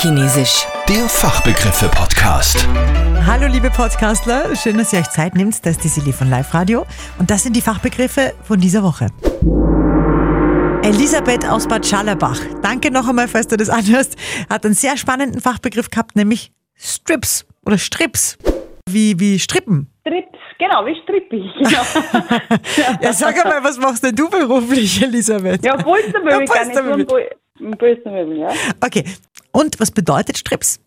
Fachchinesisch. 0.00 0.66
Der 0.88 1.06
Fachbegriffe-Podcast. 1.10 2.66
Hallo 3.26 3.46
liebe 3.48 3.68
Podcastler, 3.68 4.56
schön, 4.56 4.78
dass 4.78 4.94
ihr 4.94 5.00
euch 5.00 5.10
Zeit 5.10 5.34
nehmt. 5.34 5.66
Das 5.66 5.72
ist 5.72 5.84
die 5.84 5.88
Silly 5.88 6.14
von 6.14 6.30
Live 6.30 6.54
Radio 6.54 6.86
und 7.18 7.30
das 7.30 7.42
sind 7.42 7.54
die 7.54 7.60
Fachbegriffe 7.60 8.32
von 8.42 8.58
dieser 8.58 8.82
Woche. 8.82 9.08
Elisabeth 10.82 11.46
aus 11.46 11.68
Bad 11.68 11.86
Schallerbach, 11.86 12.40
danke 12.62 12.90
noch 12.90 13.06
einmal, 13.06 13.28
falls 13.28 13.46
du 13.48 13.58
das 13.58 13.68
anhörst, 13.68 14.16
hat 14.48 14.64
einen 14.64 14.72
sehr 14.72 14.96
spannenden 14.96 15.42
Fachbegriff 15.42 15.90
gehabt, 15.90 16.16
nämlich 16.16 16.50
Strips 16.78 17.44
oder 17.66 17.76
Strips. 17.76 18.38
Wie, 18.88 19.20
wie 19.20 19.38
Strippen. 19.38 19.92
Strips, 20.08 20.38
genau, 20.58 20.86
wie 20.86 20.96
strippig. 21.02 21.42
Genau. 21.58 21.82
Ja, 23.02 23.12
sag 23.12 23.44
einmal, 23.44 23.62
was 23.62 23.76
machst 23.76 24.02
denn 24.02 24.16
du 24.16 24.30
beruflich, 24.30 25.02
Elisabeth? 25.02 25.62
ja, 25.62 25.76
Polstermöbel 25.76 26.46
Ja, 26.46 26.54
Polstermöbel. 26.54 27.30
Tun. 27.70 27.78
Pol- 27.78 27.94
Polstermöbel, 27.94 28.38
ja. 28.38 28.48
Okay, 28.84 29.04
und 29.52 29.78
was 29.80 29.90
bedeutet 29.90 30.36
Strips? 30.38 30.78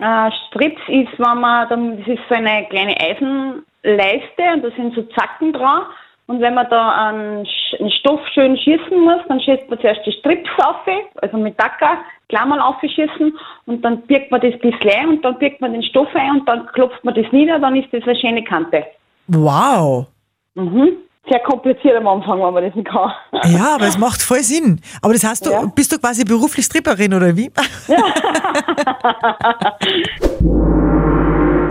Äh, 0.00 0.30
Strips 0.48 0.80
ist, 0.88 1.18
wenn 1.18 1.40
man, 1.40 1.68
dann, 1.68 1.98
das 1.98 2.08
ist 2.08 2.22
so 2.28 2.34
eine 2.34 2.66
kleine 2.68 2.94
Eisenleiste 3.00 4.42
und 4.54 4.62
da 4.62 4.70
sind 4.76 4.94
so 4.94 5.02
Zacken 5.18 5.52
dran. 5.52 5.82
Und 6.28 6.40
wenn 6.40 6.54
man 6.54 6.68
da 6.70 7.08
einen, 7.08 7.46
einen 7.78 7.90
Stoff 7.92 8.20
schön 8.34 8.58
schießen 8.58 8.98
muss, 9.00 9.20
dann 9.28 9.40
schießt 9.40 9.70
man 9.70 9.78
zuerst 9.80 10.04
die 10.04 10.12
Strips 10.12 10.50
auf, 10.64 10.76
also 11.22 11.36
mit 11.36 11.58
Dacker, 11.58 11.98
Klammern 12.28 12.58
aufschießen 12.58 13.38
und 13.66 13.82
dann 13.84 14.02
birgt 14.02 14.32
man 14.32 14.40
das 14.40 14.58
bisschen 14.58 14.90
ein 14.90 15.08
und 15.10 15.24
dann 15.24 15.38
birgt 15.38 15.60
man 15.60 15.72
den 15.72 15.84
Stoff 15.84 16.08
ein 16.14 16.40
und 16.40 16.48
dann 16.48 16.66
klopft 16.66 17.04
man 17.04 17.14
das 17.14 17.30
nieder, 17.30 17.60
dann 17.60 17.76
ist 17.76 17.92
das 17.92 18.02
eine 18.02 18.16
schöne 18.16 18.42
Kante. 18.42 18.84
Wow. 19.28 20.06
Mhm. 20.54 20.96
Sehr 21.28 21.40
kompliziert 21.40 21.96
am 21.96 22.06
Anfang, 22.06 22.40
wenn 22.40 22.54
man 22.54 22.62
das 22.64 22.74
nicht 22.74 22.86
kann. 22.88 23.10
Ja, 23.52 23.74
aber 23.74 23.86
es 23.86 23.98
macht 23.98 24.22
voll 24.22 24.42
Sinn. 24.44 24.80
Aber 25.02 25.12
das 25.12 25.24
heißt, 25.24 25.44
du, 25.46 25.50
Ja. 25.50 25.64
bist 25.74 25.90
du 25.92 25.98
quasi 25.98 26.24
beruflich 26.24 26.64
Stripperin 26.66 27.12
oder 27.14 27.36
wie? 27.36 27.50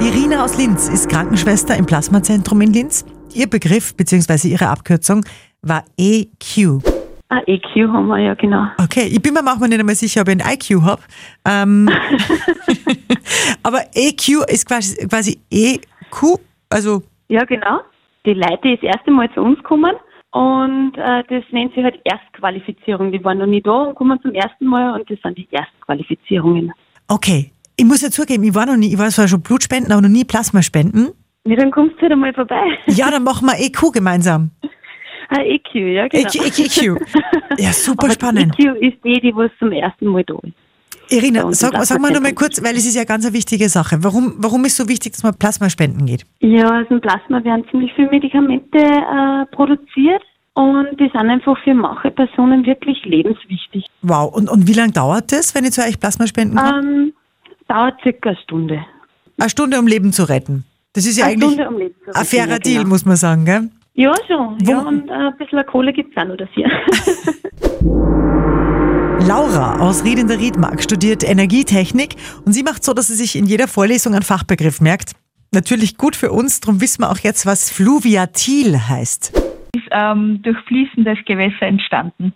Irina 0.02 0.44
aus 0.44 0.58
Linz 0.58 0.90
ist 0.90 1.10
Krankenschwester 1.10 1.76
im 1.78 1.86
Plasmazentrum 1.86 2.60
in 2.62 2.74
Linz. 2.74 3.06
Ihr 3.34 3.50
Begriff 3.50 3.96
bzw. 3.96 4.50
ihre 4.50 4.68
Abkürzung 4.68 5.26
war 5.62 5.84
EQ. 5.98 6.82
Ah, 7.30 7.40
EQ 7.48 7.88
haben 7.92 8.08
wir, 8.08 8.20
ja, 8.20 8.34
genau. 8.36 8.66
Okay, 8.78 9.04
ich 9.08 9.22
bin 9.22 9.34
mir 9.34 9.42
manchmal 9.42 9.70
nicht 9.70 9.80
einmal 9.80 9.96
sicher, 9.96 10.22
ob 10.22 10.28
ich 10.28 10.44
ein 10.44 10.54
IQ 10.54 10.82
habe. 10.84 11.02
Ähm, 11.46 11.90
aber 13.64 13.82
EQ 13.94 14.44
ist 14.48 14.68
quasi, 14.68 15.08
quasi 15.08 15.40
EQ, 15.50 16.38
also 16.70 17.02
Ja, 17.30 17.44
genau. 17.46 17.80
Die 18.26 18.34
Leute, 18.34 18.60
die 18.64 18.76
das 18.76 18.84
erste 18.96 19.12
Mal 19.12 19.32
zu 19.34 19.42
uns 19.42 19.62
kommen 19.64 19.94
und 20.32 20.94
äh, 20.98 21.24
das 21.30 21.44
nennt 21.52 21.74
sich 21.76 21.84
halt 21.84 22.00
Erstqualifizierung. 22.04 23.12
Die 23.12 23.24
waren 23.24 23.38
noch 23.38 23.46
nie 23.46 23.62
da 23.62 23.84
und 23.84 23.96
kommen 23.96 24.20
zum 24.22 24.34
ersten 24.34 24.66
Mal 24.66 24.94
und 25.00 25.10
das 25.10 25.20
sind 25.22 25.38
die 25.38 25.48
Erstqualifizierungen. 25.52 26.72
okay. 27.08 27.52
Ich 27.78 27.84
muss 27.84 28.02
ja 28.02 28.10
zugeben, 28.10 28.44
ich 28.46 28.56
war 28.56 28.66
noch 28.66 28.78
nie, 28.78 28.94
ich 28.94 28.98
war 28.98 29.10
zwar 29.10 29.28
schon 29.28 29.42
Blutspenden, 29.42 29.92
aber 29.92 30.02
noch 30.04 30.08
nie 30.08 30.24
Plasmaspenden. 30.24 31.10
Ja, 31.46 31.58
dann 31.58 31.72
kommst 31.72 31.98
du 31.98 32.04
halt 32.04 32.14
einmal 32.14 32.34
vorbei. 32.34 32.64
Ja, 32.88 33.12
dann 33.12 33.24
machen 33.24 33.46
wir 33.48 33.60
EQ 33.60 33.92
gemeinsam. 33.94 34.52
Ah, 35.28 35.42
EQ, 35.42 35.74
ja, 35.74 36.08
genau. 36.08 36.24
EQ, 36.30 36.36
EQ, 36.36 36.60
EQ. 36.60 37.02
Ja, 37.58 37.74
super 37.74 38.06
Aber 38.06 38.14
spannend. 38.14 38.54
EQ 38.60 38.76
ist 38.80 39.04
die, 39.04 39.20
die 39.20 39.36
was 39.36 39.50
zum 39.58 39.72
ersten 39.72 40.06
Mal 40.06 40.24
da 40.24 40.36
ist. 40.44 40.54
Irina, 41.10 41.52
sag, 41.54 41.74
sag 41.86 42.00
mal 42.02 42.12
noch 42.12 42.22
mal 42.22 42.34
Plasmazentrum. 42.34 42.36
kurz, 42.36 42.64
weil 42.64 42.76
es 42.76 42.86
ist 42.86 42.96
ja 42.96 43.04
ganz 43.04 43.26
eine 43.26 43.34
wichtige 43.34 43.70
Sache. 43.70 43.98
Warum, 44.04 44.34
warum 44.38 44.66
ist 44.66 44.76
so 44.78 44.88
wichtig, 44.90 45.14
dass 45.14 45.24
man 45.24 45.36
Plasma 45.36 45.70
spenden 45.70 46.06
geht? 46.06 46.26
Ja, 46.40 46.82
aus 46.82 46.88
dem 46.90 47.02
Plasma 47.02 47.44
werden 47.44 47.66
ziemlich 47.72 47.92
viele 47.96 48.10
Medikamente 48.10 48.78
äh, 48.78 49.46
produziert 49.56 50.22
und 50.54 50.88
die 51.00 51.10
sind 51.12 51.30
einfach 51.30 51.58
für 51.64 51.74
manche 51.74 52.12
Personen 52.12 52.66
wirklich 52.66 53.04
lebenswichtig. 53.06 53.86
Wow. 54.02 54.34
Und, 54.34 54.50
und 54.50 54.68
wie 54.68 54.74
lange 54.74 54.92
dauert 54.94 55.32
das, 55.32 55.54
wenn 55.56 55.64
ich 55.66 55.72
zu 55.72 55.82
euch 55.82 56.00
Plasma 56.00 56.28
spenden 56.28 56.56
kann? 56.58 56.84
Ähm, 56.86 57.14
dauert 57.68 57.96
circa 58.04 58.30
eine 58.30 58.38
Stunde. 58.40 58.86
Eine 59.38 59.50
Stunde, 59.50 59.80
um 59.80 59.88
Leben 59.88 60.14
zu 60.14 60.24
retten. 60.28 60.64
Das 60.94 61.06
ist 61.06 61.18
ja 61.18 61.26
Eine 61.26 61.34
eigentlich 61.34 61.54
Stunde, 61.54 61.70
um 61.70 61.78
Leben 61.78 61.96
zu 62.04 62.10
ein 62.10 62.14
retten, 62.16 62.26
fairer 62.26 62.50
ja, 62.52 62.60
Deal, 62.60 62.78
genau. 62.84 62.90
muss 62.90 63.06
man 63.06 63.16
sagen, 63.18 63.46
gell? 63.46 63.70
Ja, 63.96 64.12
schon. 64.28 64.58
Wo- 64.62 64.72
Ja, 64.72 64.80
und 64.80 65.10
äh, 65.10 65.14
ein 65.14 65.38
bisschen 65.38 65.66
Kohle 65.66 65.92
gibt 65.94 66.16
es 66.16 66.24
auch 66.24 66.28
noch 66.28 66.38
dafür. 66.38 66.66
Laura 69.28 69.80
aus 69.80 70.06
Ried 70.06 70.20
in 70.20 70.28
der 70.28 70.38
Riedmark 70.38 70.84
studiert 70.84 71.24
Energietechnik 71.24 72.14
und 72.46 72.54
sie 72.54 72.62
macht 72.62 72.84
so, 72.84 72.94
dass 72.94 73.08
sie 73.08 73.16
sich 73.16 73.36
in 73.36 73.48
jeder 73.48 73.68
Vorlesung 73.68 74.14
einen 74.14 74.22
Fachbegriff 74.22 74.82
merkt. 74.82 75.14
Natürlich 75.52 75.98
gut 75.98 76.16
für 76.16 76.32
uns, 76.32 76.60
darum 76.60 76.80
wissen 76.80 77.02
wir 77.02 77.10
auch 77.10 77.18
jetzt, 77.18 77.48
was 77.48 77.72
Fluviatil 77.72 78.78
heißt. 78.88 79.34
ist 79.76 79.88
ähm, 79.90 80.42
durch 80.44 80.58
fließendes 80.68 81.18
Gewässer 81.26 81.64
entstanden. 81.64 82.34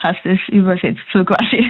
Heißt 0.00 0.24
es 0.24 0.38
übersetzt 0.46 1.02
so 1.12 1.24
quasi. 1.24 1.68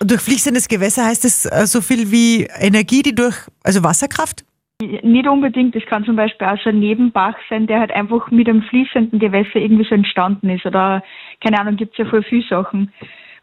Durch 0.00 0.22
fließendes 0.22 0.66
Gewässer 0.68 1.04
heißt 1.04 1.26
es 1.26 1.44
äh, 1.44 1.66
so 1.66 1.82
viel 1.82 2.10
wie 2.10 2.48
Energie, 2.58 3.02
die 3.02 3.14
durch, 3.14 3.36
also 3.64 3.84
Wasserkraft? 3.84 4.46
Nicht 4.80 5.28
unbedingt, 5.28 5.74
das 5.74 5.84
kann 5.86 6.06
zum 6.06 6.16
Beispiel 6.16 6.46
auch 6.46 6.58
so 6.64 6.70
ein 6.70 6.78
Nebenbach 6.78 7.34
sein, 7.50 7.66
der 7.66 7.80
halt 7.80 7.92
einfach 7.92 8.30
mit 8.30 8.48
einem 8.48 8.62
fließenden 8.62 9.18
Gewässer 9.18 9.56
irgendwie 9.56 9.84
so 9.86 9.94
entstanden 9.94 10.48
ist. 10.48 10.64
Oder, 10.64 11.02
keine 11.44 11.60
Ahnung, 11.60 11.76
gibt 11.76 11.92
es 11.92 11.98
ja 11.98 12.06
voll 12.06 12.22
viele 12.22 12.46
Sachen. 12.48 12.92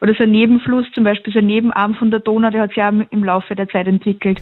Oder 0.02 0.14
so 0.16 0.24
ein 0.24 0.32
Nebenfluss, 0.32 0.86
zum 0.94 1.04
Beispiel 1.04 1.32
so 1.34 1.40
ein 1.40 1.46
Nebenarm 1.46 1.96
von 1.96 2.12
der 2.12 2.20
Donau, 2.20 2.50
der 2.50 2.64
hat 2.64 2.70
sich 2.72 2.84
auch 2.84 2.92
im 3.10 3.24
Laufe 3.24 3.56
der 3.56 3.68
Zeit 3.70 3.88
entwickelt. 3.88 4.42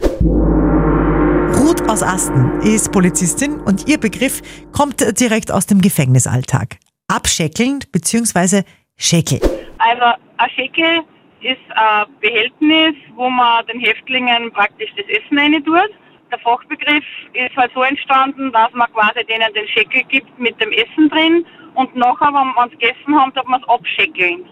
Ruth 1.60 1.88
aus 1.88 2.02
Asten 2.02 2.60
ist 2.62 2.92
Polizistin 2.92 3.60
und 3.60 3.88
ihr 3.88 3.98
Begriff 3.98 4.42
kommt 4.72 5.00
direkt 5.20 5.52
aus 5.52 5.66
dem 5.66 5.80
Gefängnisalltag. 5.80 6.76
Abschäckeln 7.08 7.80
bzw. 7.92 8.62
Schäkel. 8.96 9.40
Also 9.78 10.04
ein 10.38 10.50
Schäkel 10.50 11.02
ist 11.42 11.60
ein 11.76 12.06
Behältnis, 12.20 12.94
wo 13.14 13.28
man 13.28 13.64
den 13.66 13.80
Häftlingen 13.80 14.50
praktisch 14.52 14.90
das 14.96 15.06
Essen 15.06 15.38
rein 15.38 15.64
tut. 15.64 15.90
Der 16.30 16.38
Fachbegriff 16.40 17.04
ist 17.34 17.56
halt 17.56 17.70
so 17.74 17.82
entstanden, 17.82 18.50
dass 18.52 18.72
man 18.72 18.90
quasi 18.92 19.24
denen 19.26 19.52
den 19.54 19.68
Schäkel 19.68 20.02
gibt 20.08 20.38
mit 20.38 20.60
dem 20.60 20.72
Essen 20.72 21.08
drin 21.10 21.46
und 21.74 21.94
nachher, 21.94 22.28
wenn 22.28 22.52
man 22.54 22.68
es 22.68 22.78
gegessen 22.78 23.14
haben, 23.14 23.32
tut 23.34 23.48
man 23.48 23.60
es 23.60 23.68
abschäkeln. 23.68 24.44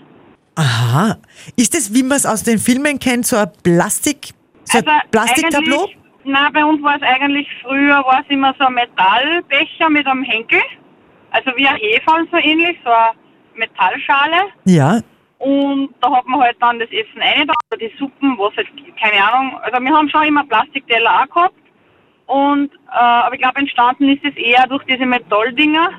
Aha. 0.54 1.16
Ist 1.56 1.74
es, 1.74 1.94
wie 1.94 2.02
man 2.02 2.16
es 2.16 2.26
aus 2.26 2.42
den 2.42 2.58
Filmen 2.58 2.98
kennt, 2.98 3.26
so 3.26 3.36
ein 3.36 3.50
Plastik, 3.62 4.30
so 4.64 4.78
ein 4.78 4.84
Plastiktableau? 5.10 5.82
Also 5.82 6.02
Nein, 6.24 6.52
bei 6.52 6.64
uns 6.64 6.82
war 6.82 6.96
es 6.96 7.02
eigentlich 7.02 7.48
früher 7.62 7.96
war 8.04 8.20
es 8.20 8.26
immer 8.28 8.54
so 8.58 8.66
ein 8.66 8.74
Metallbecher 8.74 9.90
mit 9.90 10.06
einem 10.06 10.22
Henkel. 10.22 10.60
Also 11.30 11.50
wie 11.56 11.66
ein 11.66 11.76
Heferl 11.76 12.28
so 12.30 12.36
ähnlich, 12.36 12.78
so 12.84 12.90
eine 12.90 13.12
Metallschale. 13.54 14.52
Ja. 14.64 15.00
Und 15.38 15.90
da 16.00 16.12
hat 16.12 16.26
man 16.26 16.40
halt 16.40 16.56
dann 16.60 16.78
das 16.78 16.88
Essen 16.90 17.20
rein, 17.20 17.42
oder 17.42 17.78
die 17.80 17.92
Suppen, 17.98 18.38
was 18.38 18.56
halt, 18.56 18.68
keine 19.00 19.24
Ahnung. 19.24 19.58
Also 19.62 19.82
wir 19.82 19.92
haben 19.92 20.08
schon 20.08 20.22
immer 20.24 20.44
Plastikteller 20.44 21.22
auch 21.22 21.34
gehabt. 21.34 21.54
Und, 22.26 22.72
äh, 22.72 22.98
aber 22.98 23.34
ich 23.34 23.40
glaube, 23.40 23.58
entstanden 23.58 24.08
ist 24.08 24.24
es 24.24 24.36
eher 24.36 24.66
durch 24.68 24.84
diese 24.84 25.04
Metalldinger. 25.04 25.90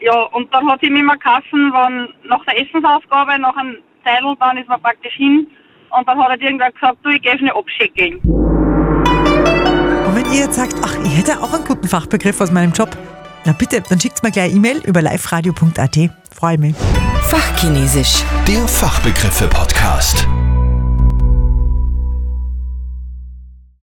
Ja, 0.00 0.22
und 0.32 0.52
dann 0.52 0.70
hat 0.70 0.82
ihm 0.82 0.96
immer 0.96 1.16
Kassen, 1.16 1.72
wenn 1.72 2.08
nach 2.28 2.44
der 2.44 2.60
Essensausgabe, 2.60 3.38
nach 3.38 3.56
einem 3.56 3.78
Zeitl, 4.04 4.34
dann 4.38 4.56
ist 4.56 4.68
man 4.68 4.80
praktisch 4.80 5.14
hin. 5.14 5.46
Und 5.90 6.08
dann 6.08 6.18
hat 6.18 6.28
halt 6.28 6.42
irgendwer 6.42 6.70
gesagt, 6.70 6.98
du, 7.02 7.10
ich 7.10 7.22
geh 7.22 7.36
schnell 7.36 7.52
abschäkeln. 7.52 8.20
Und 8.20 10.16
wenn 10.16 10.32
ihr 10.32 10.40
jetzt 10.40 10.56
sagt, 10.56 10.74
ach, 10.82 10.94
ich 11.04 11.18
hätte 11.18 11.40
auch 11.40 11.52
einen 11.52 11.64
guten 11.64 11.88
Fachbegriff 11.88 12.40
aus 12.40 12.50
meinem 12.50 12.72
Job, 12.72 12.96
na 13.44 13.52
bitte, 13.52 13.80
dann 13.88 13.98
schickt 13.98 14.22
mir 14.22 14.30
gleich 14.30 14.50
eine 14.50 14.54
E-Mail 14.54 14.82
über 14.84 15.02
liveradio.at. 15.02 15.98
Freue 16.34 16.58
mich. 16.58 16.76
Fachchinesisch. 17.22 18.24
Der 18.46 18.66
Fachbegriffe-Podcast. 18.68 20.28